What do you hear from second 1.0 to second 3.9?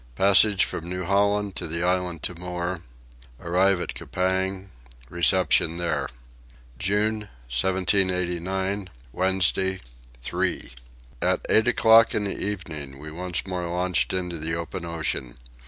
Holland to the Island Timor. Arrive